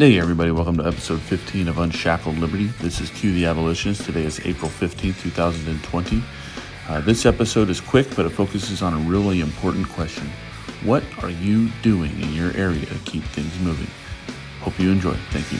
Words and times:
Hey, 0.00 0.18
everybody, 0.18 0.50
welcome 0.50 0.78
to 0.78 0.86
episode 0.86 1.20
15 1.20 1.68
of 1.68 1.76
Unshackled 1.76 2.38
Liberty. 2.38 2.68
This 2.80 3.02
is 3.02 3.10
Q 3.10 3.34
the 3.34 3.44
Abolitionist. 3.44 4.02
Today 4.02 4.24
is 4.24 4.40
April 4.46 4.70
15th, 4.70 5.20
2020. 5.20 6.22
Uh, 6.88 7.02
this 7.02 7.26
episode 7.26 7.68
is 7.68 7.82
quick, 7.82 8.06
but 8.16 8.24
it 8.24 8.30
focuses 8.30 8.80
on 8.80 8.94
a 8.94 8.96
really 8.96 9.42
important 9.42 9.86
question 9.90 10.26
What 10.84 11.04
are 11.22 11.28
you 11.28 11.68
doing 11.82 12.18
in 12.18 12.32
your 12.32 12.56
area 12.56 12.86
to 12.86 12.98
keep 13.00 13.24
things 13.24 13.52
moving? 13.58 13.88
Hope 14.62 14.78
you 14.78 14.90
enjoy. 14.90 15.16
Thank 15.32 15.52
you. 15.52 15.58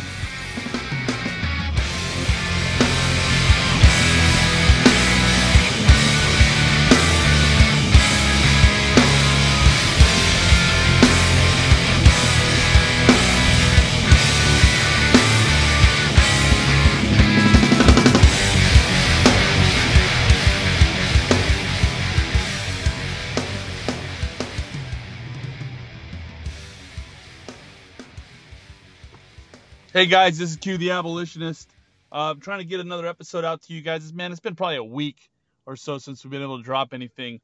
Hey 29.92 30.06
guys, 30.06 30.38
this 30.38 30.50
is 30.50 30.56
Q 30.56 30.78
the 30.78 30.92
Abolitionist. 30.92 31.68
Uh, 32.12 32.30
I'm 32.30 32.38
trying 32.38 32.60
to 32.60 32.64
get 32.64 32.78
another 32.78 33.08
episode 33.08 33.44
out 33.44 33.62
to 33.62 33.72
you 33.72 33.82
guys. 33.82 34.12
Man, 34.12 34.30
it's 34.30 34.38
been 34.38 34.54
probably 34.54 34.76
a 34.76 34.84
week 34.84 35.18
or 35.66 35.74
so 35.74 35.98
since 35.98 36.22
we've 36.22 36.30
been 36.30 36.42
able 36.42 36.58
to 36.58 36.62
drop 36.62 36.94
anything 36.94 37.40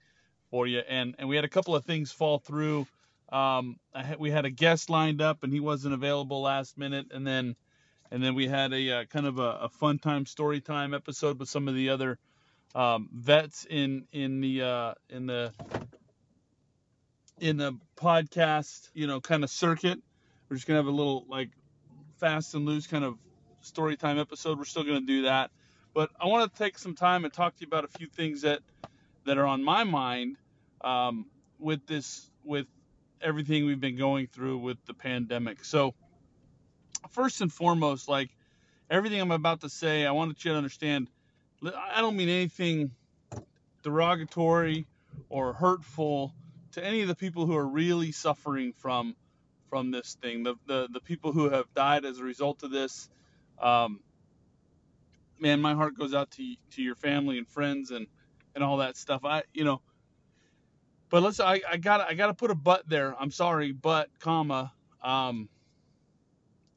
for 0.52 0.64
you, 0.64 0.78
and 0.88 1.16
and 1.18 1.28
we 1.28 1.34
had 1.34 1.44
a 1.44 1.48
couple 1.48 1.74
of 1.74 1.84
things 1.84 2.12
fall 2.12 2.38
through. 2.38 2.86
Um, 3.32 3.80
we 4.20 4.30
had 4.30 4.44
a 4.44 4.50
guest 4.50 4.88
lined 4.90 5.20
up, 5.20 5.42
and 5.42 5.52
he 5.52 5.58
wasn't 5.58 5.92
available 5.92 6.40
last 6.40 6.78
minute, 6.78 7.06
and 7.10 7.26
then 7.26 7.56
and 8.12 8.22
then 8.22 8.36
we 8.36 8.46
had 8.46 8.72
a 8.72 8.90
uh, 8.92 9.04
kind 9.06 9.26
of 9.26 9.40
a, 9.40 9.58
a 9.62 9.68
fun 9.68 9.98
time 9.98 10.24
story 10.24 10.60
time 10.60 10.94
episode 10.94 11.40
with 11.40 11.48
some 11.48 11.66
of 11.66 11.74
the 11.74 11.88
other 11.88 12.16
um, 12.76 13.08
vets 13.12 13.66
in 13.68 14.04
in 14.12 14.40
the 14.40 14.62
uh, 14.62 14.94
in 15.10 15.26
the 15.26 15.52
in 17.40 17.56
the 17.56 17.76
podcast, 17.96 18.88
you 18.94 19.08
know, 19.08 19.20
kind 19.20 19.42
of 19.42 19.50
circuit. 19.50 19.98
We're 20.48 20.54
just 20.54 20.68
gonna 20.68 20.78
have 20.78 20.86
a 20.86 20.92
little 20.92 21.26
like 21.28 21.50
fast 22.18 22.54
and 22.54 22.66
loose 22.66 22.86
kind 22.86 23.04
of 23.04 23.18
story 23.60 23.96
time 23.96 24.18
episode. 24.18 24.58
We're 24.58 24.64
still 24.64 24.84
going 24.84 25.00
to 25.00 25.06
do 25.06 25.22
that, 25.22 25.50
but 25.94 26.10
I 26.20 26.26
want 26.26 26.52
to 26.52 26.58
take 26.58 26.78
some 26.78 26.94
time 26.94 27.24
and 27.24 27.32
talk 27.32 27.56
to 27.56 27.60
you 27.60 27.66
about 27.66 27.84
a 27.84 27.98
few 27.98 28.06
things 28.06 28.42
that 28.42 28.60
that 29.24 29.38
are 29.38 29.46
on 29.46 29.62
my 29.62 29.84
mind 29.84 30.36
um, 30.82 31.26
with 31.58 31.86
this 31.86 32.28
with 32.44 32.66
everything 33.20 33.66
we've 33.66 33.80
been 33.80 33.96
going 33.96 34.26
through 34.28 34.58
with 34.58 34.78
the 34.86 34.94
pandemic. 34.94 35.64
So 35.64 35.94
first 37.10 37.40
and 37.40 37.52
foremost, 37.52 38.08
like 38.08 38.30
everything 38.90 39.20
I'm 39.20 39.30
about 39.30 39.62
to 39.62 39.68
say, 39.68 40.06
I 40.06 40.12
want 40.12 40.44
you 40.44 40.52
to 40.52 40.56
understand. 40.56 41.08
I 41.64 42.00
don't 42.00 42.16
mean 42.16 42.28
anything 42.28 42.92
derogatory 43.82 44.86
or 45.28 45.52
hurtful 45.52 46.34
to 46.72 46.84
any 46.84 47.02
of 47.02 47.08
the 47.08 47.14
people 47.14 47.46
who 47.46 47.56
are 47.56 47.66
really 47.66 48.12
suffering 48.12 48.72
from 48.72 49.16
from 49.76 49.90
this 49.90 50.16
thing. 50.22 50.42
The, 50.42 50.54
the 50.66 50.88
the 50.90 51.00
people 51.00 51.32
who 51.32 51.50
have 51.50 51.66
died 51.74 52.06
as 52.06 52.18
a 52.18 52.24
result 52.24 52.62
of 52.62 52.70
this, 52.70 53.10
um, 53.60 54.00
man, 55.38 55.60
my 55.60 55.74
heart 55.74 55.98
goes 55.98 56.14
out 56.14 56.30
to 56.30 56.54
to 56.72 56.82
your 56.82 56.94
family 56.94 57.36
and 57.36 57.46
friends 57.46 57.90
and 57.90 58.06
and 58.54 58.64
all 58.64 58.78
that 58.78 58.96
stuff. 58.96 59.26
I 59.26 59.42
you 59.52 59.64
know, 59.64 59.82
but 61.10 61.22
let's 61.22 61.40
I 61.40 61.60
I 61.70 61.76
got 61.76 62.00
I 62.00 62.14
got 62.14 62.28
to 62.28 62.34
put 62.34 62.50
a 62.50 62.54
but 62.54 62.88
there. 62.88 63.14
I'm 63.20 63.30
sorry, 63.30 63.72
but 63.72 64.08
comma. 64.18 64.72
Um, 65.04 65.50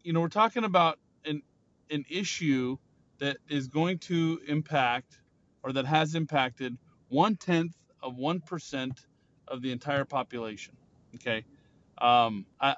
you 0.04 0.12
know, 0.12 0.20
we're 0.20 0.28
talking 0.28 0.66
about 0.66 1.00
an 1.24 1.42
an 1.90 2.04
issue 2.10 2.76
that 3.20 3.38
is 3.48 3.70
going 3.70 4.00
to 4.00 4.42
impact 4.46 5.22
or 5.64 5.72
that 5.72 5.86
has 5.86 6.16
impacted 6.16 6.78
one 7.08 7.38
tenth 7.38 7.78
of 8.04 8.18
one 8.18 8.42
percent 8.42 9.08
of 9.48 9.62
the 9.62 9.72
entire 9.72 10.04
population. 10.04 10.76
Okay. 11.16 11.46
Um, 11.98 12.46
I 12.60 12.76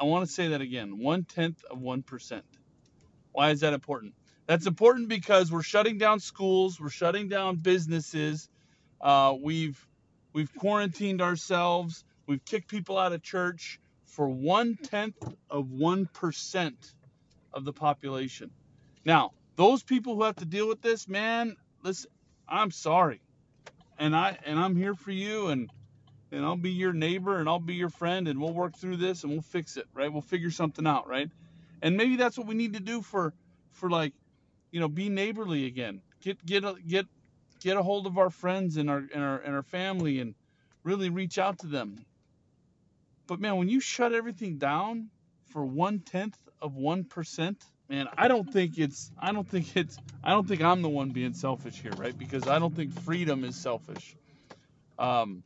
I 0.00 0.04
want 0.04 0.26
to 0.26 0.32
say 0.32 0.48
that 0.48 0.62
again. 0.62 0.98
One 0.98 1.24
tenth 1.24 1.62
of 1.70 1.78
one 1.78 2.02
percent. 2.02 2.44
Why 3.32 3.50
is 3.50 3.60
that 3.60 3.74
important? 3.74 4.14
That's 4.46 4.66
important 4.66 5.08
because 5.08 5.52
we're 5.52 5.62
shutting 5.62 5.98
down 5.98 6.20
schools, 6.20 6.80
we're 6.80 6.88
shutting 6.88 7.28
down 7.28 7.56
businesses, 7.56 8.48
uh, 9.00 9.34
we've 9.40 9.86
we've 10.32 10.52
quarantined 10.56 11.20
ourselves, 11.20 12.02
we've 12.26 12.44
kicked 12.44 12.68
people 12.68 12.98
out 12.98 13.12
of 13.12 13.22
church 13.22 13.78
for 14.06 14.28
one 14.28 14.76
tenth 14.82 15.22
of 15.50 15.70
one 15.70 16.06
percent 16.06 16.94
of 17.52 17.64
the 17.64 17.72
population. 17.72 18.50
Now, 19.04 19.32
those 19.56 19.82
people 19.82 20.16
who 20.16 20.24
have 20.24 20.36
to 20.36 20.46
deal 20.46 20.66
with 20.66 20.80
this, 20.82 21.06
man, 21.06 21.56
listen, 21.82 22.10
I'm 22.48 22.70
sorry, 22.70 23.20
and 23.98 24.16
I 24.16 24.38
and 24.44 24.58
I'm 24.58 24.74
here 24.74 24.94
for 24.94 25.12
you, 25.12 25.48
and 25.48 25.70
and 26.32 26.44
I'll 26.44 26.56
be 26.56 26.70
your 26.70 26.92
neighbor 26.92 27.38
and 27.38 27.48
I'll 27.48 27.58
be 27.58 27.74
your 27.74 27.88
friend 27.88 28.28
and 28.28 28.40
we'll 28.40 28.52
work 28.52 28.76
through 28.76 28.96
this 28.96 29.24
and 29.24 29.32
we'll 29.32 29.42
fix 29.42 29.76
it, 29.76 29.86
right? 29.94 30.12
We'll 30.12 30.22
figure 30.22 30.50
something 30.50 30.86
out, 30.86 31.08
right? 31.08 31.28
And 31.82 31.96
maybe 31.96 32.16
that's 32.16 32.38
what 32.38 32.46
we 32.46 32.54
need 32.54 32.74
to 32.74 32.80
do 32.80 33.02
for 33.02 33.32
for 33.72 33.90
like, 33.90 34.12
you 34.70 34.80
know, 34.80 34.88
be 34.88 35.08
neighborly 35.08 35.66
again. 35.66 36.02
Get 36.20 36.44
get 36.44 36.64
a, 36.64 36.76
get 36.86 37.06
get 37.60 37.76
a 37.76 37.82
hold 37.82 38.06
of 38.06 38.18
our 38.18 38.30
friends 38.30 38.76
and 38.76 38.90
our 38.90 38.98
and 38.98 39.22
our 39.22 39.38
and 39.38 39.54
our 39.54 39.62
family 39.62 40.20
and 40.20 40.34
really 40.84 41.10
reach 41.10 41.38
out 41.38 41.58
to 41.60 41.66
them. 41.66 41.96
But 43.26 43.40
man, 43.40 43.56
when 43.56 43.68
you 43.68 43.80
shut 43.80 44.12
everything 44.12 44.58
down 44.58 45.08
for 45.52 45.64
one 45.64 46.00
tenth 46.00 46.36
of 46.60 46.76
one 46.76 47.04
percent, 47.04 47.62
man, 47.88 48.08
I 48.16 48.28
don't 48.28 48.50
think 48.50 48.78
it's 48.78 49.10
I 49.18 49.32
don't 49.32 49.48
think 49.48 49.76
it's 49.76 49.96
I 50.22 50.30
don't 50.30 50.46
think 50.46 50.62
I'm 50.62 50.82
the 50.82 50.88
one 50.88 51.10
being 51.10 51.34
selfish 51.34 51.80
here, 51.80 51.92
right? 51.92 52.16
Because 52.16 52.46
I 52.46 52.58
don't 52.58 52.74
think 52.74 52.92
freedom 53.00 53.44
is 53.44 53.56
selfish. 53.56 54.16
Um, 54.98 55.42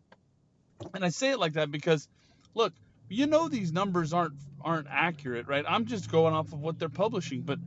and 0.95 1.05
I 1.05 1.09
say 1.09 1.31
it 1.31 1.39
like 1.39 1.55
that 1.55 1.71
because, 1.71 2.09
look, 2.55 2.73
you 3.09 3.27
know 3.27 3.49
these 3.49 3.73
numbers 3.73 4.13
aren't 4.13 4.35
aren't 4.61 4.89
accurate, 4.91 5.47
right? 5.47 5.65
I'm 5.69 5.85
just 5.87 6.11
going 6.11 6.35
off 6.35 6.53
of 6.53 6.61
what 6.61 6.79
they're 6.79 6.89
publishing, 6.89 7.43
but 7.43 7.59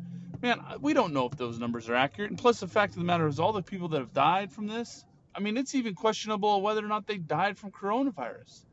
man, 0.41 0.59
we 0.81 0.93
don't 0.93 1.13
know 1.13 1.25
if 1.27 1.37
those 1.37 1.59
numbers 1.59 1.89
are 1.89 1.95
accurate. 1.95 2.31
And 2.31 2.39
plus, 2.39 2.59
the 2.59 2.67
fact 2.67 2.93
of 2.93 2.99
the 2.99 3.05
matter 3.05 3.27
is, 3.27 3.39
all 3.39 3.53
the 3.53 3.61
people 3.61 3.89
that 3.89 3.99
have 3.99 4.13
died 4.13 4.51
from 4.51 4.67
this, 4.67 5.05
I 5.35 5.39
mean, 5.39 5.57
it's 5.57 5.75
even 5.75 5.93
questionable 5.93 6.61
whether 6.61 6.83
or 6.83 6.87
not 6.87 7.05
they 7.05 7.17
died 7.17 7.57
from 7.57 7.71
coronavirus. 7.71 8.65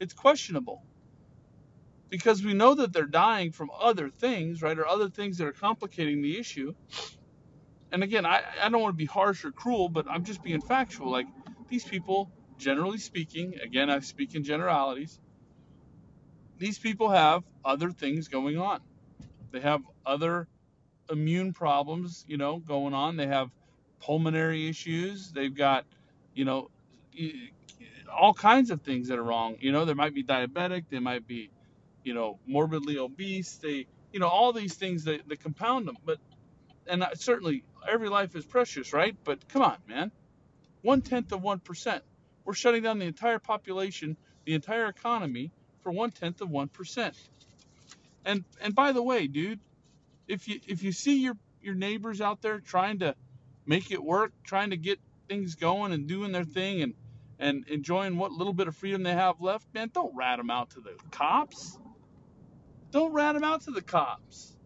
It's 0.00 0.12
questionable 0.12 0.82
because 2.08 2.42
we 2.44 2.54
know 2.54 2.74
that 2.74 2.92
they're 2.92 3.06
dying 3.06 3.52
from 3.52 3.70
other 3.78 4.10
things, 4.10 4.62
right, 4.62 4.78
or 4.78 4.86
other 4.86 5.08
things 5.08 5.38
that 5.38 5.46
are 5.46 5.52
complicating 5.52 6.22
the 6.22 6.38
issue. 6.38 6.74
And 7.92 8.02
again, 8.02 8.26
I, 8.26 8.42
I 8.62 8.68
don't 8.68 8.82
want 8.82 8.94
to 8.94 8.98
be 8.98 9.06
harsh 9.06 9.44
or 9.44 9.52
cruel, 9.52 9.88
but 9.88 10.06
I'm 10.08 10.24
just 10.24 10.42
being 10.42 10.60
factual. 10.60 11.10
Like 11.10 11.26
these 11.68 11.84
people 11.84 12.30
generally 12.58 12.98
speaking, 12.98 13.58
again, 13.62 13.90
I 13.90 14.00
speak 14.00 14.34
in 14.34 14.44
generalities, 14.44 15.18
these 16.58 16.78
people 16.78 17.08
have 17.10 17.44
other 17.64 17.90
things 17.90 18.28
going 18.28 18.58
on. 18.58 18.80
They 19.52 19.60
have 19.60 19.82
other 20.04 20.48
immune 21.10 21.52
problems, 21.52 22.24
you 22.28 22.36
know, 22.36 22.58
going 22.58 22.94
on. 22.94 23.16
They 23.16 23.26
have 23.26 23.50
pulmonary 24.00 24.68
issues. 24.68 25.32
They've 25.32 25.54
got, 25.54 25.84
you 26.34 26.44
know, 26.44 26.70
all 28.12 28.34
kinds 28.34 28.70
of 28.70 28.82
things 28.82 29.08
that 29.08 29.18
are 29.18 29.22
wrong. 29.22 29.56
You 29.60 29.72
know, 29.72 29.84
they 29.84 29.94
might 29.94 30.14
be 30.14 30.24
diabetic. 30.24 30.84
They 30.90 30.98
might 30.98 31.26
be, 31.26 31.50
you 32.04 32.14
know, 32.14 32.38
morbidly 32.46 32.98
obese. 32.98 33.56
They, 33.56 33.86
you 34.12 34.20
know, 34.20 34.28
all 34.28 34.52
these 34.52 34.74
things 34.74 35.04
that, 35.04 35.28
that 35.28 35.40
compound 35.40 35.86
them. 35.86 35.96
But, 36.04 36.18
and 36.86 37.06
certainly 37.14 37.64
every 37.90 38.08
life 38.08 38.34
is 38.34 38.44
precious, 38.44 38.92
right? 38.92 39.16
But 39.24 39.48
come 39.48 39.62
on, 39.62 39.76
man. 39.88 40.10
One 40.82 41.02
tenth 41.02 41.32
of 41.32 41.40
1%. 41.40 42.00
We're 42.48 42.54
shutting 42.54 42.82
down 42.82 42.98
the 42.98 43.04
entire 43.04 43.38
population, 43.38 44.16
the 44.46 44.54
entire 44.54 44.86
economy 44.86 45.52
for 45.82 45.92
one 45.92 46.10
tenth 46.10 46.40
of 46.40 46.48
one 46.48 46.68
percent. 46.68 47.14
And 48.24 48.42
and 48.62 48.74
by 48.74 48.92
the 48.92 49.02
way, 49.02 49.26
dude, 49.26 49.60
if 50.26 50.48
you 50.48 50.58
if 50.66 50.82
you 50.82 50.90
see 50.92 51.18
your 51.18 51.34
your 51.60 51.74
neighbors 51.74 52.22
out 52.22 52.40
there 52.40 52.58
trying 52.58 53.00
to 53.00 53.14
make 53.66 53.90
it 53.90 54.02
work, 54.02 54.32
trying 54.44 54.70
to 54.70 54.78
get 54.78 54.98
things 55.28 55.56
going 55.56 55.92
and 55.92 56.06
doing 56.08 56.32
their 56.32 56.42
thing 56.42 56.80
and 56.80 56.94
and 57.38 57.68
enjoying 57.68 58.16
what 58.16 58.32
little 58.32 58.54
bit 58.54 58.66
of 58.66 58.74
freedom 58.74 59.02
they 59.02 59.12
have 59.12 59.42
left, 59.42 59.66
man, 59.74 59.90
don't 59.92 60.16
rat 60.16 60.38
them 60.38 60.48
out 60.48 60.70
to 60.70 60.80
the 60.80 60.96
cops. 61.10 61.78
Don't 62.92 63.12
rat 63.12 63.34
them 63.34 63.44
out 63.44 63.60
to 63.64 63.72
the 63.72 63.82
cops. 63.82 64.56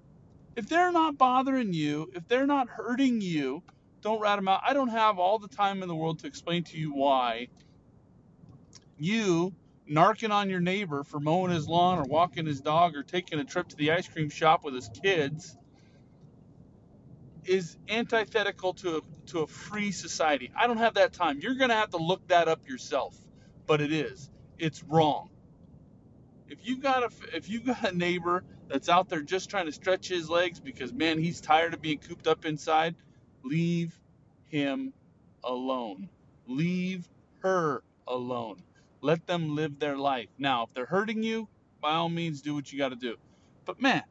If 0.54 0.68
they're 0.68 0.92
not 0.92 1.18
bothering 1.18 1.72
you, 1.72 2.12
if 2.14 2.28
they're 2.28 2.46
not 2.46 2.68
hurting 2.68 3.20
you, 3.20 3.64
don't 4.02 4.20
rat 4.20 4.36
them 4.36 4.46
out. 4.46 4.60
I 4.64 4.72
don't 4.72 4.86
have 4.90 5.18
all 5.18 5.40
the 5.40 5.48
time 5.48 5.82
in 5.82 5.88
the 5.88 5.96
world 5.96 6.20
to 6.20 6.28
explain 6.28 6.62
to 6.64 6.78
you 6.78 6.94
why 6.94 7.48
you 9.04 9.54
narking 9.90 10.30
on 10.30 10.50
your 10.50 10.60
neighbor 10.60 11.04
for 11.04 11.20
mowing 11.20 11.52
his 11.52 11.68
lawn 11.68 11.98
or 11.98 12.04
walking 12.04 12.46
his 12.46 12.60
dog 12.62 12.96
or 12.96 13.02
taking 13.04 13.40
a 13.40 13.44
trip 13.44 13.68
to 13.68 13.76
the 13.76 13.92
ice 13.92 14.08
cream 14.08 14.30
shop 14.30 14.64
with 14.64 14.74
his 14.74 14.90
kids 15.02 15.56
is 17.44 17.76
antithetical 17.88 18.74
to 18.74 18.98
a, 18.98 19.00
to 19.26 19.40
a 19.40 19.46
free 19.48 19.92
society. 19.92 20.50
I 20.56 20.66
don't 20.66 20.78
have 20.78 20.94
that 20.94 21.12
time. 21.14 21.40
You're 21.40 21.56
going 21.56 21.70
to 21.70 21.76
have 21.76 21.90
to 21.90 21.98
look 21.98 22.26
that 22.28 22.48
up 22.48 22.68
yourself, 22.68 23.16
but 23.66 23.80
it 23.80 23.92
is. 23.92 24.30
It's 24.58 24.82
wrong. 24.84 25.28
if 26.48 26.66
you 26.66 26.78
got 26.78 27.02
a 27.04 27.10
if 27.36 27.48
you 27.48 27.60
got 27.60 27.92
a 27.92 27.96
neighbor 27.96 28.44
that's 28.68 28.88
out 28.88 29.08
there 29.08 29.22
just 29.22 29.50
trying 29.50 29.66
to 29.66 29.72
stretch 29.72 30.08
his 30.08 30.30
legs 30.30 30.60
because 30.60 30.92
man 30.92 31.18
he's 31.18 31.40
tired 31.40 31.74
of 31.74 31.82
being 31.82 31.98
cooped 31.98 32.26
up 32.26 32.44
inside, 32.44 32.94
leave 33.44 33.98
him 34.48 34.92
alone. 35.44 36.08
Leave 36.46 37.08
her 37.42 37.82
alone. 38.08 38.62
Let 39.02 39.26
them 39.26 39.54
live 39.54 39.78
their 39.78 39.98
life. 39.98 40.28
Now, 40.38 40.62
if 40.62 40.72
they're 40.74 40.86
hurting 40.86 41.22
you, 41.22 41.48
by 41.80 41.94
all 41.94 42.08
means 42.08 42.40
do 42.40 42.54
what 42.54 42.72
you 42.72 42.78
got 42.78 42.88
to 42.90 42.96
do. 42.96 43.16
But 43.64 43.80
man, 43.80 44.02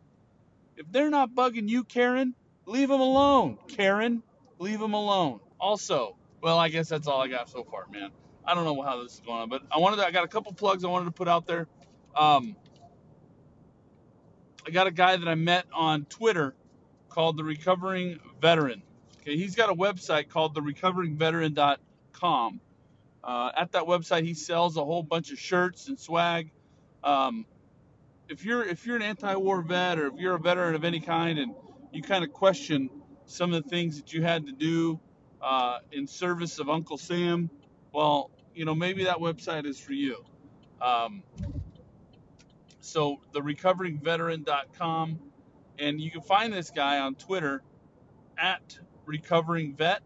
if 0.75 0.91
they're 0.91 1.09
not 1.09 1.33
bugging 1.33 1.69
you, 1.69 1.85
Karen, 1.85 2.35
leave 2.65 2.89
them 2.89 2.99
alone. 2.99 3.57
Karen, 3.67 4.21
leave 4.59 4.79
them 4.79 4.93
alone. 4.93 5.39
Also, 5.59 6.15
well, 6.41 6.59
I 6.59 6.69
guess 6.69 6.89
that's 6.89 7.07
all 7.07 7.21
I 7.21 7.27
got 7.27 7.49
so 7.49 7.63
far, 7.63 7.85
man. 7.91 8.11
I 8.45 8.53
don't 8.53 8.65
know 8.65 8.79
how 8.81 9.01
this 9.01 9.13
is 9.13 9.21
going 9.21 9.39
on, 9.39 9.49
but 9.49 9.61
I 9.71 9.79
wanted 9.79 9.95
to, 9.97 10.05
I 10.05 10.11
got 10.11 10.25
a 10.25 10.27
couple 10.27 10.51
plugs 10.53 10.83
I 10.83 10.87
wanted 10.87 11.05
to 11.05 11.11
put 11.11 11.27
out 11.27 11.47
there. 11.47 11.67
Um, 12.15 12.55
I 14.67 14.71
got 14.71 14.87
a 14.87 14.91
guy 14.91 15.15
that 15.15 15.27
I 15.27 15.35
met 15.35 15.65
on 15.73 16.05
Twitter 16.05 16.55
called 17.09 17.37
the 17.37 17.43
Recovering 17.43 18.19
Veteran. 18.41 18.81
Okay, 19.21 19.37
he's 19.37 19.55
got 19.55 19.69
a 19.69 19.73
website 19.73 20.29
called 20.29 20.55
therecoveringveteran.com. 20.55 22.59
Uh, 23.23 23.51
at 23.55 23.71
that 23.73 23.83
website, 23.83 24.23
he 24.23 24.33
sells 24.33 24.77
a 24.77 24.83
whole 24.83 25.03
bunch 25.03 25.31
of 25.31 25.39
shirts 25.39 25.87
and 25.87 25.99
swag. 25.99 26.51
Um, 27.03 27.45
if 28.29 28.45
you're 28.45 28.63
if 28.63 28.85
you're 28.85 28.95
an 28.95 29.01
anti-war 29.01 29.61
vet 29.61 29.99
or 29.99 30.07
if 30.07 30.13
you're 30.17 30.35
a 30.35 30.39
veteran 30.39 30.75
of 30.75 30.83
any 30.83 30.99
kind 30.99 31.37
and 31.37 31.53
you 31.91 32.01
kind 32.01 32.23
of 32.23 32.31
question 32.31 32.89
some 33.25 33.53
of 33.53 33.63
the 33.63 33.69
things 33.69 33.97
that 33.97 34.13
you 34.13 34.23
had 34.23 34.45
to 34.47 34.51
do 34.51 34.99
uh, 35.41 35.79
in 35.91 36.07
service 36.07 36.59
of 36.59 36.69
Uncle 36.69 36.97
Sam, 36.97 37.49
well, 37.93 38.31
you 38.55 38.65
know 38.65 38.73
maybe 38.75 39.03
that 39.03 39.17
website 39.17 39.65
is 39.65 39.79
for 39.79 39.93
you. 39.93 40.23
Um, 40.81 41.23
so 42.79 43.17
the 43.33 43.41
recoveringveteran.com, 43.41 45.19
and 45.77 46.01
you 46.01 46.09
can 46.09 46.21
find 46.21 46.51
this 46.51 46.71
guy 46.71 46.99
on 46.99 47.15
Twitter 47.15 47.61
at 48.37 48.79
recovering 49.05 49.75
vet 49.75 50.01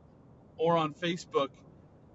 or 0.58 0.76
on 0.76 0.94
Facebook 0.94 1.50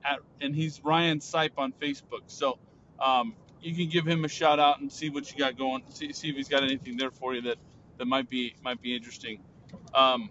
at 0.05 0.21
and 0.41 0.55
he's 0.55 0.83
Ryan 0.85 1.21
Sipe 1.21 1.53
on 1.59 1.73
Facebook. 1.73 2.23
So 2.27 2.59
um, 2.99 3.35
you 3.61 3.75
can 3.75 3.89
give 3.89 4.07
him 4.07 4.25
a 4.25 4.29
shout 4.29 4.59
out 4.59 4.81
and 4.81 4.91
see 4.93 5.11
what 5.11 5.31
you 5.31 5.39
got 5.39 5.57
going. 5.57 5.83
See, 5.91 6.13
see 6.13 6.31
if 6.31 6.37
he's 6.37 6.49
got 6.49 6.63
anything 6.63 6.97
there 6.97 7.11
for 7.11 7.35
you 7.35 7.43
that 7.43 7.57
that 7.99 8.07
might 8.07 8.29
be 8.29 8.55
might 8.63 8.81
be 8.81 8.95
interesting. 8.95 9.41
Um, 9.95 10.31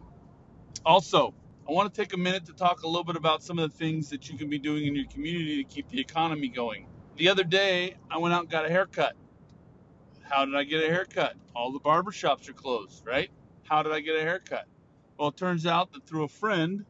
also, 0.86 1.34
I 1.68 1.72
want 1.72 1.94
to 1.94 2.02
take 2.02 2.14
a 2.14 2.18
minute 2.18 2.46
to 2.46 2.54
talk 2.54 2.84
a 2.84 2.88
little 2.88 3.04
bit 3.04 3.16
about 3.16 3.44
some 3.44 3.60
of 3.60 3.72
the 3.72 3.78
things 3.78 4.10
that 4.10 4.30
you 4.30 4.38
can 4.38 4.50
be 4.50 4.58
doing 4.58 4.88
in 4.88 4.96
your 4.96 5.06
community 5.06 5.64
to 5.64 5.70
keep 5.70 5.90
the 5.90 6.00
economy 6.00 6.48
going. 6.48 6.88
The 7.18 7.30
other 7.30 7.44
day, 7.44 7.96
I 8.10 8.18
went 8.18 8.34
out 8.34 8.42
and 8.42 8.50
got 8.50 8.66
a 8.66 8.70
haircut. 8.70 9.14
How 10.22 10.46
did 10.46 10.56
I 10.56 10.64
get 10.64 10.84
a 10.84 10.88
haircut? 10.88 11.36
All 11.56 11.72
the 11.72 11.80
barber 11.80 12.12
shops 12.12 12.48
are 12.50 12.54
closed, 12.54 13.06
right? 13.06 13.30
How 13.64 13.84
did 13.84 13.92
I 13.92 14.00
get 14.00 14.16
a 14.16 14.22
haircut? 14.22 14.66
Well, 15.18 15.30
it 15.30 15.38
turns 15.38 15.66
out 15.66 15.92
that 15.94 16.08
through 16.08 16.24
a 16.24 16.28
friend, 16.28 16.86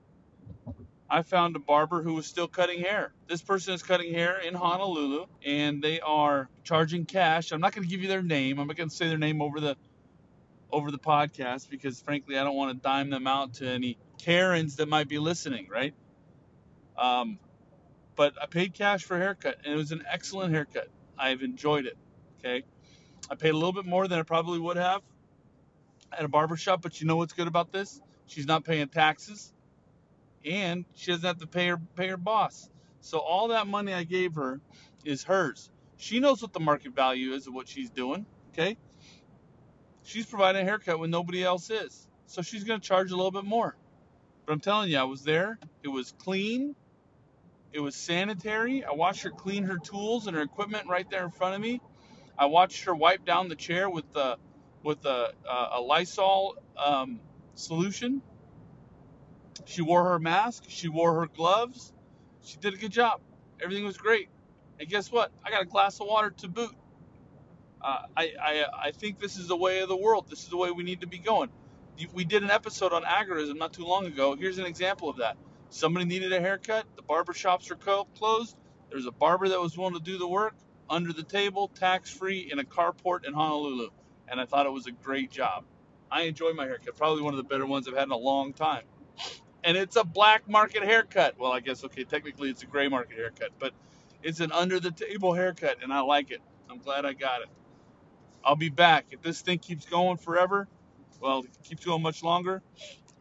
I 1.11 1.23
found 1.23 1.55
a 1.55 1.59
barber 1.59 2.03
who 2.03 2.13
was 2.13 2.27
still 2.27 2.47
cutting 2.47 2.81
hair. 2.81 3.11
This 3.27 3.41
person 3.41 3.73
is 3.73 3.81
cutting 3.81 4.13
hair 4.13 4.37
in 4.39 4.53
Honolulu 4.53 5.25
and 5.43 5.81
they 5.81 5.99
are 6.01 6.49
charging 6.63 7.05
cash. 7.05 7.51
I'm 7.51 7.61
not 7.61 7.73
going 7.73 7.87
to 7.87 7.89
give 7.89 8.01
you 8.01 8.07
their 8.07 8.21
name. 8.21 8.59
I'm 8.59 8.67
not 8.67 8.77
going 8.77 8.89
to 8.89 8.95
say 8.95 9.07
their 9.07 9.17
name 9.17 9.41
over 9.41 9.59
the 9.59 9.75
over 10.71 10.91
the 10.91 10.99
podcast 10.99 11.67
because 11.67 11.99
frankly 11.99 12.37
I 12.37 12.43
don't 12.43 12.55
want 12.55 12.77
to 12.77 12.79
dime 12.79 13.09
them 13.09 13.25
out 13.25 13.55
to 13.55 13.67
any 13.67 13.97
Karens 14.19 14.75
that 14.75 14.87
might 14.87 15.07
be 15.07 15.17
listening, 15.17 15.67
right? 15.67 15.95
Um, 16.95 17.39
but 18.15 18.33
I 18.39 18.45
paid 18.45 18.75
cash 18.75 19.03
for 19.03 19.17
a 19.17 19.19
haircut 19.19 19.57
and 19.63 19.73
it 19.73 19.77
was 19.77 19.91
an 19.91 20.03
excellent 20.07 20.53
haircut. 20.53 20.89
I've 21.17 21.41
enjoyed 21.41 21.87
it. 21.87 21.97
Okay. 22.39 22.63
I 23.31 23.35
paid 23.35 23.49
a 23.49 23.57
little 23.57 23.73
bit 23.73 23.85
more 23.85 24.07
than 24.07 24.19
I 24.19 24.23
probably 24.23 24.59
would 24.59 24.77
have 24.77 25.01
at 26.11 26.23
a 26.23 26.27
barber 26.27 26.55
shop, 26.55 26.83
but 26.83 27.01
you 27.01 27.07
know 27.07 27.15
what's 27.15 27.33
good 27.33 27.47
about 27.47 27.71
this? 27.71 27.99
She's 28.27 28.45
not 28.45 28.63
paying 28.63 28.87
taxes 28.89 29.53
and 30.45 30.85
she 30.95 31.11
doesn't 31.11 31.25
have 31.25 31.39
to 31.39 31.47
pay 31.47 31.67
her 31.67 31.77
pay 31.95 32.07
her 32.07 32.17
boss. 32.17 32.69
So 33.01 33.19
all 33.19 33.49
that 33.49 33.67
money 33.67 33.93
I 33.93 34.03
gave 34.03 34.35
her 34.35 34.59
is 35.05 35.23
hers. 35.23 35.71
She 35.97 36.19
knows 36.19 36.41
what 36.41 36.53
the 36.53 36.59
market 36.59 36.95
value 36.95 37.33
is 37.33 37.47
of 37.47 37.53
what 37.53 37.67
she's 37.67 37.89
doing. 37.89 38.25
Okay. 38.53 38.77
She's 40.03 40.25
providing 40.25 40.61
a 40.63 40.65
haircut 40.65 40.99
when 40.99 41.11
nobody 41.11 41.43
else 41.43 41.69
is. 41.69 42.07
So 42.27 42.41
she's 42.41 42.63
going 42.63 42.79
to 42.79 42.87
charge 42.87 43.11
a 43.11 43.15
little 43.15 43.31
bit 43.31 43.43
more. 43.45 43.75
But 44.45 44.53
I'm 44.53 44.59
telling 44.59 44.91
you, 44.91 44.97
I 44.97 45.03
was 45.03 45.23
there. 45.23 45.59
It 45.83 45.89
was 45.89 46.13
clean. 46.19 46.75
It 47.73 47.79
was 47.79 47.95
sanitary. 47.95 48.83
I 48.83 48.93
watched 48.93 49.23
her 49.23 49.29
clean 49.29 49.63
her 49.65 49.77
tools 49.77 50.27
and 50.27 50.35
her 50.35 50.41
equipment 50.41 50.87
right 50.89 51.09
there 51.09 51.23
in 51.23 51.31
front 51.31 51.55
of 51.55 51.61
me. 51.61 51.81
I 52.37 52.47
watched 52.47 52.85
her 52.85 52.95
wipe 52.95 53.25
down 53.25 53.49
the 53.49 53.55
chair 53.55 53.89
with 53.89 54.11
the 54.13 54.37
with 54.83 55.05
a, 55.05 55.33
a 55.75 55.81
Lysol 55.81 56.55
um, 56.77 57.19
solution. 57.55 58.21
She 59.65 59.81
wore 59.81 60.03
her 60.05 60.19
mask. 60.19 60.65
She 60.67 60.87
wore 60.87 61.19
her 61.19 61.27
gloves. 61.27 61.93
She 62.43 62.57
did 62.57 62.73
a 62.73 62.77
good 62.77 62.91
job. 62.91 63.21
Everything 63.61 63.85
was 63.85 63.97
great. 63.97 64.29
And 64.79 64.87
guess 64.87 65.11
what? 65.11 65.31
I 65.43 65.49
got 65.49 65.61
a 65.61 65.65
glass 65.65 65.99
of 65.99 66.07
water 66.07 66.31
to 66.37 66.47
boot. 66.47 66.75
Uh, 67.81 68.03
I, 68.15 68.33
I, 68.41 68.65
I 68.85 68.91
think 68.91 69.19
this 69.19 69.37
is 69.37 69.47
the 69.47 69.55
way 69.57 69.79
of 69.79 69.89
the 69.89 69.97
world. 69.97 70.29
This 70.29 70.43
is 70.43 70.49
the 70.49 70.57
way 70.57 70.71
we 70.71 70.83
need 70.83 71.01
to 71.01 71.07
be 71.07 71.17
going. 71.17 71.49
We 72.13 72.23
did 72.23 72.43
an 72.43 72.51
episode 72.51 72.93
on 72.93 73.03
agorism 73.03 73.57
not 73.57 73.73
too 73.73 73.85
long 73.85 74.05
ago. 74.05 74.35
Here's 74.35 74.57
an 74.57 74.65
example 74.65 75.09
of 75.09 75.17
that. 75.17 75.37
Somebody 75.69 76.05
needed 76.05 76.31
a 76.33 76.39
haircut. 76.39 76.85
The 76.95 77.01
barber 77.01 77.33
shops 77.33 77.69
are 77.71 77.75
closed. 77.75 78.55
There's 78.89 79.05
a 79.05 79.11
barber 79.11 79.49
that 79.49 79.59
was 79.59 79.77
willing 79.77 79.93
to 79.95 79.99
do 79.99 80.17
the 80.17 80.27
work 80.27 80.55
under 80.89 81.13
the 81.13 81.23
table, 81.23 81.69
tax 81.75 82.09
free, 82.09 82.49
in 82.51 82.59
a 82.59 82.63
carport 82.63 83.25
in 83.25 83.33
Honolulu. 83.33 83.89
And 84.27 84.39
I 84.39 84.45
thought 84.45 84.65
it 84.65 84.71
was 84.71 84.87
a 84.87 84.91
great 84.91 85.29
job. 85.29 85.65
I 86.11 86.23
enjoy 86.23 86.53
my 86.53 86.65
haircut. 86.65 86.95
Probably 86.95 87.21
one 87.21 87.33
of 87.33 87.37
the 87.37 87.43
better 87.43 87.65
ones 87.65 87.87
I've 87.87 87.95
had 87.95 88.05
in 88.05 88.11
a 88.11 88.17
long 88.17 88.53
time. 88.53 88.83
And 89.63 89.77
it's 89.77 89.95
a 89.95 90.03
black 90.03 90.47
market 90.47 90.83
haircut. 90.83 91.35
Well, 91.37 91.51
I 91.51 91.59
guess, 91.59 91.83
okay, 91.85 92.03
technically 92.03 92.49
it's 92.49 92.63
a 92.63 92.65
gray 92.65 92.87
market 92.87 93.17
haircut, 93.17 93.51
but 93.59 93.73
it's 94.23 94.39
an 94.39 94.51
under 94.51 94.79
the 94.79 94.91
table 94.91 95.33
haircut, 95.33 95.77
and 95.83 95.93
I 95.93 96.01
like 96.01 96.31
it. 96.31 96.41
I'm 96.69 96.79
glad 96.79 97.05
I 97.05 97.13
got 97.13 97.41
it. 97.41 97.49
I'll 98.43 98.55
be 98.55 98.69
back. 98.69 99.07
If 99.11 99.21
this 99.21 99.41
thing 99.41 99.59
keeps 99.59 99.85
going 99.85 100.17
forever, 100.17 100.67
well, 101.19 101.39
it 101.39 101.49
keeps 101.63 101.85
going 101.85 102.01
much 102.01 102.23
longer, 102.23 102.61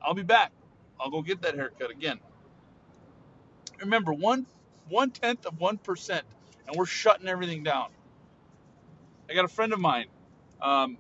I'll 0.00 0.14
be 0.14 0.23
back. 0.23 0.52
I'll 1.00 1.11
go 1.11 1.23
get 1.23 1.43
that 1.43 1.55
haircut 1.55 1.90
again. 1.90 2.19
Remember, 3.81 4.12
one 4.12 4.46
one 4.88 5.11
tenth 5.11 5.46
of 5.46 5.61
one 5.61 5.79
percent, 5.79 6.25
and 6.67 6.76
we're 6.76 6.87
shutting 6.87 7.29
everything 7.29 7.62
down. 7.62 7.88
I 9.29 9.35
got 9.35 9.44
a 9.44 9.49
friend 9.49 9.73
of 9.73 9.81
mine 9.81 10.06
um, 10.61 10.99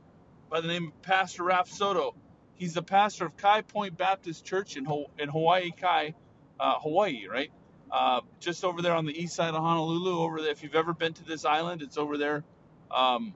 by 0.50 0.60
the 0.60 0.68
name 0.68 0.88
of 0.88 1.02
Pastor 1.02 1.44
Raf 1.44 1.68
Soto. 1.68 2.14
He's 2.58 2.74
the 2.74 2.82
pastor 2.82 3.24
of 3.24 3.36
Kai 3.36 3.62
Point 3.62 3.96
Baptist 3.96 4.44
Church 4.44 4.76
in, 4.76 4.84
in 5.18 5.28
Hawaii 5.28 5.70
Kai, 5.70 6.14
uh, 6.58 6.74
Hawaii, 6.80 7.26
right? 7.30 7.52
Uh, 7.90 8.20
just 8.40 8.64
over 8.64 8.82
there 8.82 8.94
on 8.94 9.06
the 9.06 9.16
east 9.16 9.36
side 9.36 9.54
of 9.54 9.62
Honolulu. 9.62 10.18
Over 10.18 10.42
there, 10.42 10.50
if 10.50 10.64
you've 10.64 10.74
ever 10.74 10.92
been 10.92 11.14
to 11.14 11.24
this 11.24 11.44
island, 11.44 11.82
it's 11.82 11.96
over 11.96 12.18
there. 12.18 12.42
Um, 12.90 13.32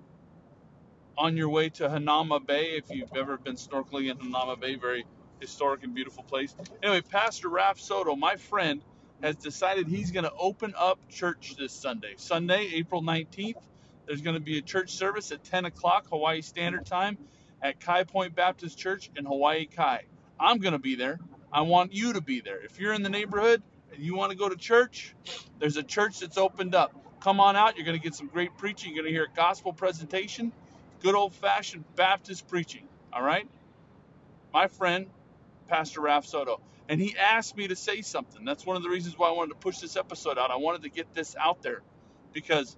on 1.16 1.36
your 1.36 1.48
way 1.50 1.68
to 1.68 1.88
Hanauma 1.88 2.44
Bay, 2.44 2.76
if 2.76 2.90
you've 2.90 3.14
ever 3.16 3.36
been 3.36 3.54
snorkeling 3.54 4.10
in 4.10 4.18
Hanauma 4.18 4.58
Bay, 4.58 4.74
very 4.74 5.06
historic 5.40 5.84
and 5.84 5.94
beautiful 5.94 6.24
place. 6.24 6.54
Anyway, 6.82 7.00
Pastor 7.02 7.48
Raf 7.48 7.78
Soto, 7.78 8.16
my 8.16 8.34
friend, 8.36 8.82
has 9.22 9.36
decided 9.36 9.86
he's 9.86 10.10
going 10.10 10.24
to 10.24 10.32
open 10.36 10.74
up 10.76 10.98
church 11.08 11.54
this 11.56 11.72
Sunday. 11.72 12.14
Sunday, 12.16 12.70
April 12.74 13.02
19th, 13.02 13.54
there's 14.06 14.20
going 14.20 14.34
to 14.34 14.42
be 14.42 14.58
a 14.58 14.62
church 14.62 14.94
service 14.94 15.30
at 15.30 15.44
10 15.44 15.66
o'clock 15.66 16.06
Hawaii 16.08 16.40
Standard 16.42 16.84
Time 16.84 17.16
at 17.62 17.80
Kai 17.80 18.04
Point 18.04 18.34
Baptist 18.34 18.76
Church 18.78 19.10
in 19.16 19.24
Hawaii 19.24 19.66
Kai. 19.66 20.04
I'm 20.38 20.58
going 20.58 20.72
to 20.72 20.78
be 20.78 20.96
there. 20.96 21.18
I 21.52 21.62
want 21.62 21.92
you 21.92 22.14
to 22.14 22.20
be 22.20 22.40
there. 22.40 22.58
If 22.62 22.80
you're 22.80 22.92
in 22.92 23.02
the 23.02 23.08
neighborhood 23.08 23.62
and 23.94 24.02
you 24.02 24.16
want 24.16 24.32
to 24.32 24.36
go 24.36 24.48
to 24.48 24.56
church, 24.56 25.14
there's 25.58 25.76
a 25.76 25.82
church 25.82 26.20
that's 26.20 26.38
opened 26.38 26.74
up. 26.74 26.92
Come 27.20 27.38
on 27.38 27.54
out. 27.54 27.76
You're 27.76 27.86
going 27.86 27.98
to 27.98 28.02
get 28.02 28.14
some 28.14 28.26
great 28.26 28.56
preaching. 28.56 28.94
You're 28.94 29.04
going 29.04 29.12
to 29.12 29.16
hear 29.16 29.28
a 29.32 29.36
gospel 29.36 29.72
presentation, 29.72 30.50
good 31.02 31.14
old 31.14 31.34
fashioned 31.34 31.84
Baptist 31.94 32.48
preaching. 32.48 32.88
All 33.12 33.22
right? 33.22 33.46
My 34.52 34.66
friend, 34.66 35.06
Pastor 35.68 36.00
Raf 36.00 36.26
Soto. 36.26 36.60
And 36.88 37.00
he 37.00 37.16
asked 37.16 37.56
me 37.56 37.68
to 37.68 37.76
say 37.76 38.02
something. 38.02 38.44
That's 38.44 38.66
one 38.66 38.76
of 38.76 38.82
the 38.82 38.88
reasons 38.88 39.16
why 39.16 39.28
I 39.28 39.32
wanted 39.32 39.50
to 39.50 39.58
push 39.58 39.78
this 39.78 39.96
episode 39.96 40.36
out. 40.36 40.50
I 40.50 40.56
wanted 40.56 40.82
to 40.82 40.88
get 40.88 41.14
this 41.14 41.36
out 41.38 41.62
there 41.62 41.82
because 42.32 42.76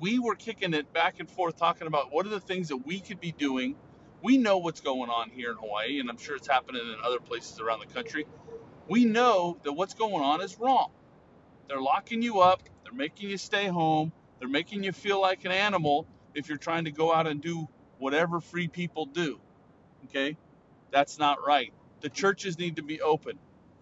we 0.00 0.18
were 0.18 0.34
kicking 0.34 0.74
it 0.74 0.92
back 0.92 1.20
and 1.20 1.30
forth 1.30 1.56
talking 1.56 1.86
about 1.86 2.12
what 2.12 2.26
are 2.26 2.30
the 2.30 2.40
things 2.40 2.68
that 2.68 2.78
we 2.78 3.00
could 3.00 3.20
be 3.20 3.32
doing. 3.32 3.76
We 4.22 4.38
know 4.38 4.58
what's 4.58 4.80
going 4.80 5.10
on 5.10 5.30
here 5.30 5.50
in 5.50 5.56
Hawaii, 5.56 6.00
and 6.00 6.10
I'm 6.10 6.18
sure 6.18 6.36
it's 6.36 6.48
happening 6.48 6.82
in 6.82 6.96
other 7.04 7.20
places 7.20 7.60
around 7.60 7.80
the 7.80 7.94
country. 7.94 8.26
We 8.88 9.04
know 9.04 9.58
that 9.64 9.72
what's 9.72 9.94
going 9.94 10.24
on 10.24 10.40
is 10.40 10.58
wrong. 10.58 10.92
They're 11.68 11.80
locking 11.80 12.22
you 12.22 12.40
up, 12.40 12.62
they're 12.84 12.92
making 12.92 13.30
you 13.30 13.38
stay 13.38 13.66
home, 13.66 14.12
they're 14.38 14.48
making 14.48 14.84
you 14.84 14.92
feel 14.92 15.20
like 15.20 15.44
an 15.44 15.52
animal 15.52 16.06
if 16.34 16.48
you're 16.48 16.58
trying 16.58 16.84
to 16.84 16.92
go 16.92 17.12
out 17.14 17.26
and 17.26 17.40
do 17.42 17.68
whatever 17.98 18.40
free 18.40 18.68
people 18.68 19.06
do. 19.06 19.40
Okay? 20.06 20.36
That's 20.90 21.18
not 21.18 21.38
right. 21.46 21.72
The 22.00 22.08
churches 22.08 22.58
need 22.58 22.76
to 22.76 22.82
be 22.82 23.00
open. 23.02 23.38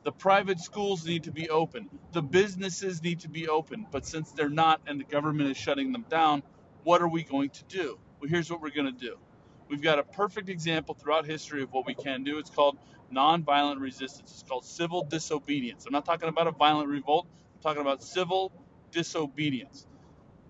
The 0.06 0.12
private 0.12 0.60
schools 0.60 1.06
need 1.06 1.24
to 1.26 1.32
be 1.32 1.50
open. 1.50 1.90
The 2.14 2.22
businesses 2.22 3.04
need 3.04 3.20
to 3.22 3.30
be 3.30 3.50
open. 3.50 3.86
But 3.92 4.06
since 4.06 4.32
they're 4.32 4.50
not 4.50 4.80
and 4.88 5.00
the 5.00 5.04
government 5.04 5.50
is 5.52 5.58
shutting 5.58 5.92
them 5.92 6.06
down, 6.10 6.44
what 6.84 7.02
are 7.02 7.08
we 7.10 7.24
going 7.24 7.50
to 7.50 7.64
do? 7.66 8.00
Well, 8.20 8.30
here's 8.30 8.50
what 8.50 8.62
we're 8.62 8.70
going 8.70 8.86
to 8.94 9.00
do. 9.00 9.18
We've 9.68 9.82
got 9.82 10.00
a 10.00 10.04
perfect 10.04 10.50
example 10.50 10.96
throughout 10.96 11.26
history 11.26 11.62
of 11.64 11.74
what 11.74 11.86
we 11.86 11.94
can 11.94 12.24
do. 12.24 12.38
It's 12.38 12.50
called 12.50 12.78
nonviolent 13.14 13.82
resistance. 13.82 14.32
It's 14.32 14.44
called 14.44 14.64
civil 14.66 15.04
disobedience. 15.04 15.86
I'm 15.86 15.94
not 15.94 16.06
talking 16.06 16.30
about 16.30 16.48
a 16.48 16.52
violent 16.52 16.90
revolt. 16.90 17.28
I'm 17.56 17.62
talking 17.62 17.82
about 17.82 18.02
civil 18.02 18.52
disobedience. 18.92 19.86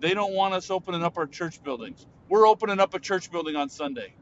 They 0.00 0.14
don't 0.14 0.34
want 0.34 0.54
us 0.54 0.70
opening 0.70 1.04
up 1.04 1.18
our 1.18 1.26
church 1.28 1.62
buildings. 1.64 2.06
We're 2.30 2.48
opening 2.48 2.80
up 2.80 2.94
a 2.94 3.00
church 3.00 3.30
building 3.32 3.56
on 3.56 3.70
Sunday. 3.70 4.14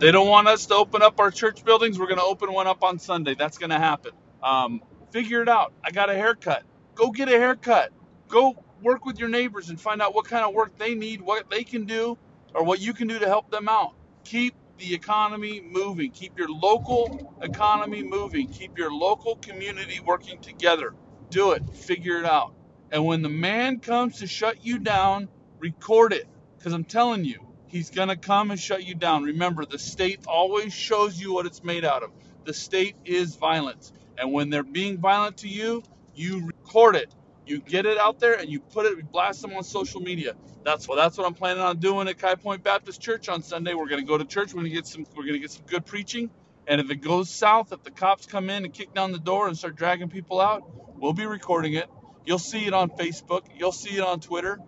They 0.00 0.12
don't 0.12 0.28
want 0.28 0.48
us 0.48 0.66
to 0.66 0.76
open 0.76 1.02
up 1.02 1.20
our 1.20 1.30
church 1.32 1.64
buildings. 1.64 1.98
We're 1.98 2.06
going 2.08 2.18
to 2.18 2.24
open 2.24 2.52
one 2.52 2.68
up 2.68 2.84
on 2.84 2.98
Sunday. 3.00 3.34
That's 3.34 3.58
going 3.58 3.70
to 3.70 3.78
happen. 3.78 4.12
Um, 4.42 4.82
figure 5.10 5.42
it 5.42 5.48
out. 5.48 5.72
I 5.84 5.90
got 5.90 6.10
a 6.10 6.14
haircut. 6.14 6.62
Go 6.94 7.10
get 7.10 7.28
a 7.28 7.38
haircut. 7.38 7.90
Go 8.28 8.64
work 8.82 9.04
with 9.04 9.18
your 9.18 9.28
neighbors 9.28 9.70
and 9.70 9.80
find 9.80 10.02
out 10.02 10.14
what 10.14 10.26
kind 10.26 10.44
of 10.44 10.54
work 10.54 10.76
they 10.78 10.94
need, 10.94 11.20
what 11.20 11.50
they 11.50 11.64
can 11.64 11.84
do, 11.84 12.16
or 12.54 12.64
what 12.64 12.80
you 12.80 12.92
can 12.92 13.08
do 13.08 13.18
to 13.18 13.26
help 13.26 13.50
them 13.50 13.68
out. 13.68 13.94
Keep 14.24 14.54
the 14.78 14.94
economy 14.94 15.60
moving. 15.60 16.10
Keep 16.10 16.38
your 16.38 16.48
local 16.48 17.36
economy 17.42 18.02
moving. 18.02 18.48
Keep 18.48 18.78
your 18.78 18.92
local 18.92 19.36
community 19.36 20.00
working 20.00 20.40
together. 20.40 20.94
Do 21.30 21.52
it. 21.52 21.62
Figure 21.74 22.18
it 22.18 22.24
out. 22.24 22.54
And 22.90 23.04
when 23.04 23.22
the 23.22 23.28
man 23.28 23.80
comes 23.80 24.18
to 24.18 24.26
shut 24.26 24.64
you 24.64 24.78
down, 24.78 25.28
record 25.58 26.12
it. 26.12 26.26
Because 26.56 26.72
I'm 26.72 26.84
telling 26.84 27.24
you, 27.24 27.40
he's 27.68 27.90
going 27.90 28.08
to 28.08 28.16
come 28.16 28.50
and 28.50 28.58
shut 28.58 28.84
you 28.84 28.94
down. 28.94 29.24
Remember, 29.24 29.64
the 29.66 29.78
state 29.78 30.20
always 30.26 30.72
shows 30.72 31.20
you 31.20 31.34
what 31.34 31.46
it's 31.46 31.62
made 31.62 31.84
out 31.84 32.02
of. 32.02 32.10
The 32.44 32.54
state 32.54 32.96
is 33.04 33.36
violence. 33.36 33.92
And 34.20 34.32
when 34.32 34.50
they're 34.50 34.62
being 34.62 34.98
violent 34.98 35.38
to 35.38 35.48
you, 35.48 35.82
you 36.14 36.46
record 36.46 36.96
it. 36.96 37.14
You 37.46 37.60
get 37.60 37.86
it 37.86 37.98
out 37.98 38.20
there 38.20 38.34
and 38.34 38.48
you 38.48 38.60
put 38.60 38.86
it, 38.86 38.96
you 38.98 39.04
blast 39.04 39.40
them 39.40 39.54
on 39.54 39.64
social 39.64 40.00
media. 40.00 40.34
That's 40.64 40.86
what 40.86 40.96
that's 40.96 41.16
what 41.16 41.26
I'm 41.26 41.34
planning 41.34 41.62
on 41.62 41.78
doing 41.78 42.08
at 42.08 42.18
Kai 42.18 42.34
Point 42.34 42.62
Baptist 42.62 43.00
Church 43.00 43.28
on 43.28 43.42
Sunday. 43.42 43.72
We're 43.74 43.88
gonna 43.88 44.02
go 44.02 44.18
to 44.18 44.24
church. 44.24 44.52
We're 44.52 44.60
gonna 44.60 44.74
get 44.74 44.86
some 44.86 45.06
we're 45.16 45.24
gonna 45.24 45.38
get 45.38 45.50
some 45.50 45.64
good 45.66 45.86
preaching. 45.86 46.30
And 46.66 46.80
if 46.80 46.90
it 46.90 46.96
goes 46.96 47.30
south, 47.30 47.72
if 47.72 47.82
the 47.82 47.90
cops 47.90 48.26
come 48.26 48.50
in 48.50 48.64
and 48.64 48.74
kick 48.74 48.92
down 48.92 49.12
the 49.12 49.18
door 49.18 49.48
and 49.48 49.56
start 49.56 49.76
dragging 49.76 50.10
people 50.10 50.40
out, 50.40 50.62
we'll 50.98 51.14
be 51.14 51.24
recording 51.24 51.72
it. 51.72 51.88
You'll 52.26 52.38
see 52.38 52.66
it 52.66 52.74
on 52.74 52.90
Facebook. 52.90 53.46
You'll 53.56 53.72
see 53.72 53.96
it 53.96 54.02
on 54.02 54.20
Twitter. 54.20 54.58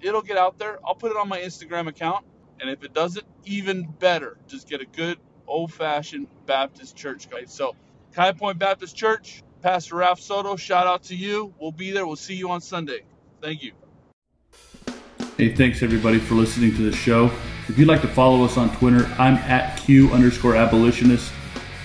It'll 0.00 0.22
get 0.22 0.36
out 0.36 0.58
there. 0.58 0.78
I'll 0.84 0.96
put 0.96 1.12
it 1.12 1.16
on 1.16 1.28
my 1.28 1.38
Instagram 1.38 1.86
account. 1.86 2.24
And 2.60 2.68
if 2.68 2.82
it 2.82 2.92
doesn't, 2.92 3.24
even 3.44 3.84
better. 3.84 4.36
Just 4.48 4.68
get 4.68 4.80
a 4.80 4.86
good 4.86 5.18
old 5.46 5.72
fashioned 5.72 6.26
Baptist 6.46 6.96
church 6.96 7.30
guide. 7.30 7.50
So, 7.50 7.76
Kai 8.12 8.32
Point 8.32 8.58
Baptist 8.58 8.96
Church, 8.96 9.42
Pastor 9.62 9.96
Ralph 9.96 10.20
Soto, 10.20 10.56
shout 10.56 10.86
out 10.86 11.02
to 11.04 11.16
you. 11.16 11.52
We'll 11.60 11.72
be 11.72 11.90
there. 11.90 12.06
We'll 12.06 12.16
see 12.16 12.34
you 12.34 12.50
on 12.50 12.60
Sunday. 12.60 13.02
Thank 13.40 13.62
you. 13.62 13.72
Hey, 15.36 15.54
thanks 15.54 15.82
everybody 15.82 16.18
for 16.18 16.34
listening 16.34 16.74
to 16.76 16.82
the 16.82 16.96
show. 16.96 17.30
If 17.68 17.78
you'd 17.78 17.88
like 17.88 18.00
to 18.02 18.08
follow 18.08 18.44
us 18.44 18.56
on 18.56 18.74
Twitter, 18.76 19.06
I'm 19.18 19.34
at 19.34 19.78
Q 19.78 20.10
underscore 20.10 20.56
abolitionist. 20.56 21.32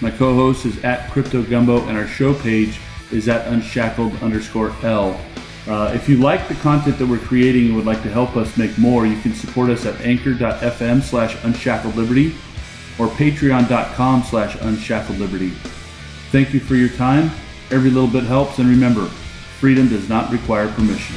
My 0.02 0.12
co 0.12 0.34
host 0.34 0.66
is 0.66 0.84
at 0.84 1.12
Crypto 1.12 1.44
Gumbo, 1.44 1.86
and 1.88 1.98
our 1.98 2.08
show 2.08 2.34
page 2.34 2.80
is 3.12 3.30
at 3.30 3.48
unshackled 3.48 4.14
underscore 4.24 4.74
L. 4.82 5.20
Uh, 5.68 5.92
if 5.96 6.10
you 6.10 6.18
like 6.18 6.48
the 6.48 6.56
content 6.56 6.98
that 6.98 7.06
we're 7.06 7.20
creating 7.20 7.68
and 7.68 7.76
would 7.76 7.86
like 7.86 8.02
to 8.04 8.10
help 8.10 8.36
us 8.36 8.58
make 8.58 8.78
more, 8.78 9.06
you 9.06 9.20
can 9.22 9.34
support 9.34 9.70
us 9.70 9.86
at 9.86 10.00
anchor.fm 10.02 11.02
slash 11.02 11.42
unshackled 11.44 11.96
liberty 11.96 12.36
or 13.00 13.08
patreon.com 13.08 14.24
slash 14.24 14.56
unshackled 14.62 15.20
liberty. 15.20 15.54
Thank 16.34 16.52
you 16.52 16.60
for 16.60 16.74
your 16.74 16.90
time. 16.90 17.30
Every 17.70 17.92
little 17.92 18.10
bit 18.10 18.24
helps, 18.24 18.58
and 18.58 18.68
remember, 18.68 19.06
freedom 19.06 19.88
does 19.88 20.10
not 20.10 20.32
require 20.32 20.68
permission. 20.68 21.16